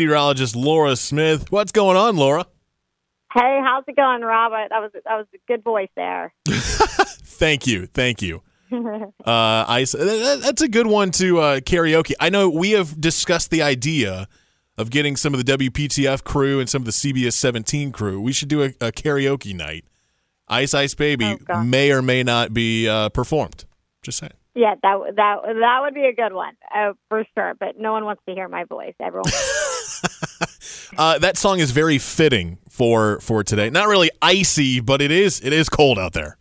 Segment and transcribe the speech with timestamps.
[0.00, 1.52] meteorologist Laura Smith.
[1.52, 2.46] What's going on, Laura?
[3.34, 4.68] Hey, how's it going, Robert?
[4.70, 6.32] That was that was a good voice there.
[6.48, 8.42] Thank you, thank you.
[8.72, 12.12] Uh, I that's a good one to uh, karaoke.
[12.20, 14.28] I know we have discussed the idea
[14.78, 18.20] of getting some of the WPTF crew and some of the CBS 17 crew.
[18.20, 19.84] We should do a, a karaoke night.
[20.48, 23.64] Ice Ice Baby Oh, may or may not be uh, performed.
[24.02, 24.32] Just saying.
[24.54, 27.54] Yeah, that that that would be a good one uh, for sure.
[27.58, 28.94] But no one wants to hear my voice.
[29.00, 29.30] Everyone.
[30.98, 33.70] Uh, that song is very fitting for for today.
[33.70, 36.36] Not really icy, but it is it is cold out there.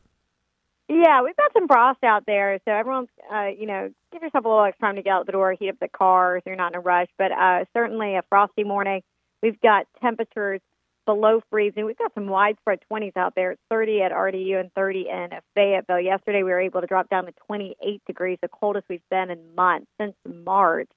[0.89, 4.47] yeah, we've got some frost out there, so everyone's uh, you know give yourself a
[4.47, 6.73] little extra time to get out the door, heat up the car if you're not
[6.73, 7.09] in a rush.
[7.17, 9.03] But uh, certainly a frosty morning.
[9.43, 10.61] We've got temperatures
[11.09, 11.85] below freezing.
[11.85, 13.53] We've got some widespread 20s out there.
[13.53, 16.01] It's 30 at RDU and 30 in Fayetteville.
[16.01, 19.55] Yesterday we were able to drop down to 28 degrees, the coldest we've been in
[19.55, 20.87] months since March.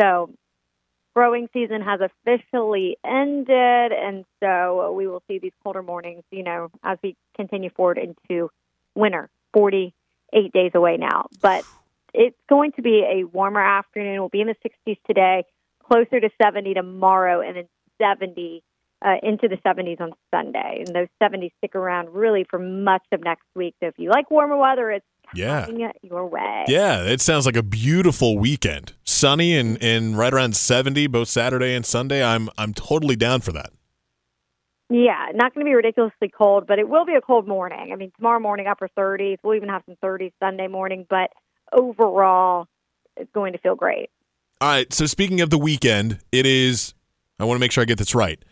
[0.00, 0.30] So
[1.14, 6.70] growing season has officially ended, and so we will see these colder mornings, you know,
[6.82, 8.48] as we continue forward into
[8.94, 9.28] winter.
[9.52, 11.26] 48 days away now.
[11.42, 11.64] But
[12.14, 14.18] it's going to be a warmer afternoon.
[14.20, 14.56] We'll be in the
[14.88, 15.44] 60s today,
[15.84, 17.68] closer to 70 tomorrow, and then
[18.00, 18.62] 70
[19.04, 20.84] uh, into the 70s on Sunday.
[20.86, 23.74] And those 70s stick around really for much of next week.
[23.80, 25.66] So if you like warmer weather, it's Yeah.
[25.66, 26.64] coming your way.
[26.68, 28.94] Yeah, it sounds like a beautiful weekend.
[29.04, 32.24] Sunny and, and right around 70 both Saturday and Sunday.
[32.24, 33.70] I'm I'm totally down for that.
[34.88, 37.90] Yeah, not going to be ridiculously cold, but it will be a cold morning.
[37.92, 39.38] I mean, tomorrow morning upper 30s.
[39.42, 41.30] We'll even have some 30s Sunday morning, but
[41.72, 42.68] overall,
[43.16, 44.10] it's going to feel great.
[44.60, 46.94] All right, so speaking of the weekend, it is
[47.40, 48.42] I want to make sure I get this right.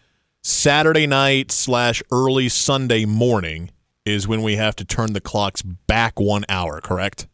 [0.46, 3.70] Saturday night slash early Sunday morning
[4.04, 7.26] is when we have to turn the clocks back one hour, correct?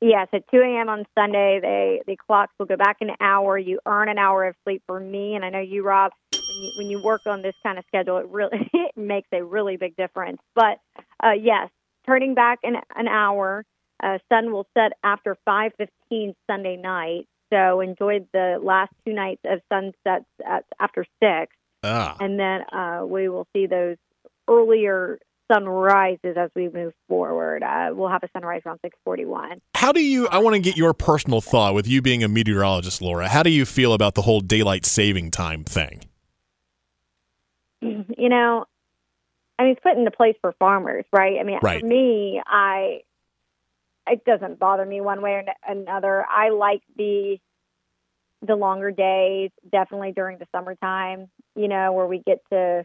[0.00, 0.88] Yes, at 2 a.m.
[0.88, 3.58] on Sunday, they the clocks will go back an hour.
[3.58, 6.12] You earn an hour of sleep for me, and I know you, Rob.
[6.32, 9.42] When you, when you work on this kind of schedule, it really it makes a
[9.42, 10.40] really big difference.
[10.54, 10.78] But
[11.20, 11.68] uh, yes,
[12.06, 13.64] turning back an, an hour.
[14.00, 19.60] Uh, sun will set after 5:15 Sunday night, so enjoy the last two nights of
[19.68, 22.16] sunsets at, after six, Ah.
[22.20, 23.96] and then uh, we will see those
[24.48, 25.18] earlier
[25.50, 27.62] sunrises as we move forward.
[27.62, 29.60] Uh, we'll have a sunrise around 6:41.
[29.74, 33.00] How do you I want to get your personal thought with you being a meteorologist,
[33.02, 33.28] Laura.
[33.28, 36.02] How do you feel about the whole daylight saving time thing?
[37.82, 38.66] you know,
[39.58, 41.38] I mean, it's put into place for farmers, right?
[41.40, 41.80] I mean, Right.
[41.80, 43.00] for me, I
[44.06, 46.26] it doesn't bother me one way or another.
[46.28, 47.38] I like the
[48.46, 51.28] the longer days, definitely during the summertime.
[51.54, 52.84] You know, where we get to,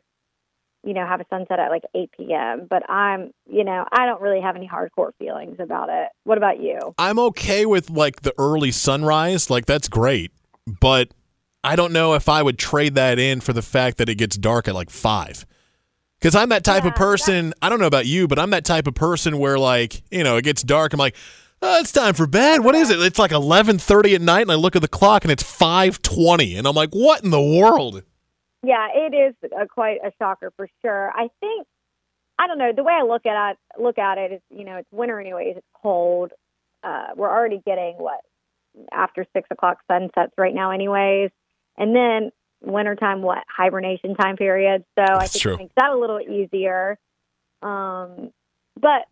[0.83, 2.67] you know, have a sunset at like 8 p.m.
[2.69, 6.09] But I'm, you know, I don't really have any hardcore feelings about it.
[6.23, 6.79] What about you?
[6.97, 10.31] I'm okay with like the early sunrise, like that's great,
[10.81, 11.09] but
[11.63, 14.37] I don't know if I would trade that in for the fact that it gets
[14.37, 15.45] dark at like 5.
[16.21, 18.87] Cuz I'm that type of person, I don't know about you, but I'm that type
[18.87, 21.15] of person where like, you know, it gets dark, I'm like,
[21.61, 22.63] oh, it's time for bed.
[22.63, 22.99] What is it?
[22.99, 26.67] It's like 11:30 at night and I look at the clock and it's 5:20 and
[26.67, 28.03] I'm like, "What in the world?"
[28.63, 31.11] Yeah, it is a, quite a shocker for sure.
[31.11, 31.67] I think
[32.39, 33.57] I don't know the way I look at it.
[33.81, 35.57] Look at it is you know it's winter anyways.
[35.57, 36.31] It's cold.
[36.83, 38.21] Uh, we're already getting what
[38.91, 41.31] after six o'clock sunsets right now anyways,
[41.77, 44.83] and then wintertime what hibernation time period.
[44.97, 45.53] So I think true.
[45.53, 46.97] it makes that a little easier.
[47.61, 48.31] Um,
[48.79, 49.05] but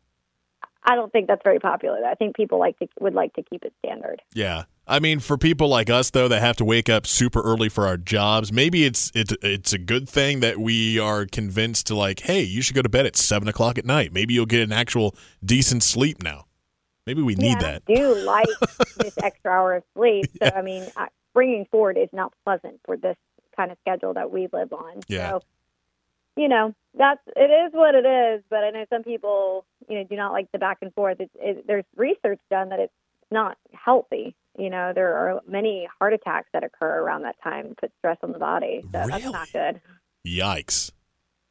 [0.86, 2.06] I don't think that's very popular.
[2.06, 4.22] I think people like to would like to keep it standard.
[4.34, 4.64] Yeah.
[4.86, 7.88] I mean, for people like us though that have to wake up super early for
[7.88, 12.22] our jobs, maybe it's it's it's a good thing that we are convinced to like,
[12.22, 14.12] hey, you should go to bed at seven o'clock at night.
[14.12, 16.46] Maybe you'll get an actual decent sleep now.
[17.06, 17.84] Maybe we need yeah, that.
[17.90, 18.48] I do like
[18.98, 20.26] this extra hour of sleep.
[20.42, 20.86] So, I mean,
[21.34, 23.18] bringing forward is not pleasant for this
[23.56, 25.02] kind of schedule that we live on.
[25.08, 25.32] Yeah.
[25.32, 25.42] So,
[26.38, 28.44] you know, that's it is what it is.
[28.50, 31.18] But I know some people, you know, do not like the back and forth.
[31.20, 32.94] It's it, there's research done that it's
[33.32, 34.36] not healthy.
[34.58, 38.32] You know, there are many heart attacks that occur around that time, put stress on
[38.32, 38.82] the body.
[38.94, 39.82] So that's not good.
[40.28, 40.92] Yikes.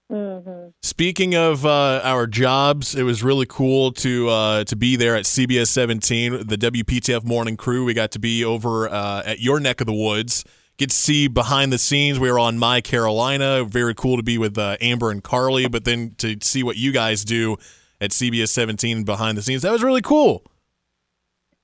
[0.09, 5.17] hmm Speaking of uh, our jobs, it was really cool to uh, to be there
[5.17, 7.85] at CBS 17, the WPTF morning crew.
[7.85, 10.45] We got to be over uh, at your neck of the woods.
[10.83, 12.19] Get to see behind the scenes.
[12.19, 13.63] We were on My Carolina.
[13.63, 16.91] Very cool to be with uh, Amber and Carly, but then to see what you
[16.91, 17.57] guys do
[18.01, 19.63] at CBS 17 behind the scenes.
[19.63, 20.43] That was really cool.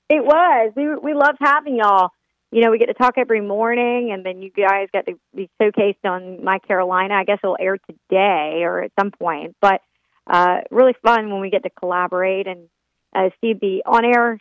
[0.09, 0.73] It was.
[0.77, 2.11] We we loved having y'all.
[2.53, 5.51] You know, we get to talk every morning, and then you guys get to be
[5.61, 7.15] showcased on My Carolina.
[7.15, 9.81] I guess it'll air today or at some point, but
[10.29, 12.69] uh, really fun when we get to collaborate and
[13.17, 14.39] uh, see the on-air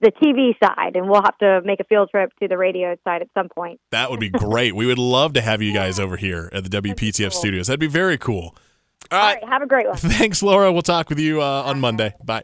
[0.00, 3.22] the TV side, and we'll have to make a field trip to the radio side
[3.22, 3.80] at some point.
[3.90, 4.74] That would be great.
[4.74, 7.30] we would love to have you guys over here at the WPTF cool.
[7.30, 7.66] studios.
[7.66, 8.56] That'd be very cool.
[9.10, 9.96] All right, have a great one.
[9.96, 10.72] Thanks, Laura.
[10.72, 12.14] We'll talk with you uh, on Monday.
[12.24, 12.42] Bye.